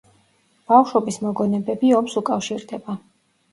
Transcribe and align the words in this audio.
ბავშვობის 0.71 1.19
მოგონებები 1.27 1.93
ომს 2.01 2.19
უკავშირდება. 2.25 2.99